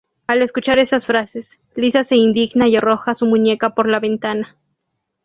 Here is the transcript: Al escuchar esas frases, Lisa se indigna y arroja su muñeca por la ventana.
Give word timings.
Al 0.25 0.41
escuchar 0.41 0.79
esas 0.79 1.05
frases, 1.05 1.59
Lisa 1.75 2.03
se 2.03 2.15
indigna 2.15 2.67
y 2.67 2.75
arroja 2.75 3.13
su 3.13 3.27
muñeca 3.27 3.75
por 3.75 3.87
la 3.87 3.99
ventana. 3.99 4.57